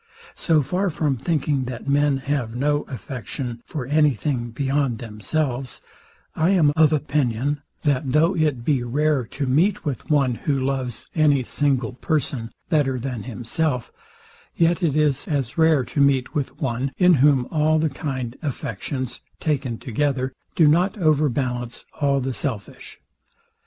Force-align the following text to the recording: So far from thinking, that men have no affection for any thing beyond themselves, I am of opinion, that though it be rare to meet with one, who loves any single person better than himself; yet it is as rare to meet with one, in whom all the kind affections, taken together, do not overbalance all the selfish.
So 0.33 0.63
far 0.63 0.89
from 0.89 1.15
thinking, 1.15 1.65
that 1.65 1.87
men 1.87 2.17
have 2.17 2.55
no 2.55 2.81
affection 2.87 3.61
for 3.65 3.85
any 3.85 4.15
thing 4.15 4.49
beyond 4.49 4.97
themselves, 4.97 5.79
I 6.35 6.49
am 6.49 6.73
of 6.75 6.91
opinion, 6.91 7.61
that 7.83 8.11
though 8.11 8.35
it 8.35 8.65
be 8.65 8.81
rare 8.81 9.25
to 9.27 9.45
meet 9.45 9.85
with 9.85 10.09
one, 10.09 10.33
who 10.33 10.59
loves 10.59 11.07
any 11.13 11.43
single 11.43 11.93
person 11.93 12.49
better 12.67 12.97
than 12.97 13.21
himself; 13.25 13.91
yet 14.55 14.81
it 14.81 14.95
is 14.97 15.27
as 15.27 15.55
rare 15.55 15.85
to 15.85 16.01
meet 16.01 16.33
with 16.33 16.59
one, 16.59 16.91
in 16.97 17.13
whom 17.21 17.45
all 17.51 17.77
the 17.77 17.87
kind 17.91 18.37
affections, 18.41 19.21
taken 19.39 19.77
together, 19.77 20.33
do 20.55 20.65
not 20.67 20.97
overbalance 20.97 21.85
all 22.01 22.19
the 22.19 22.33
selfish. 22.33 22.99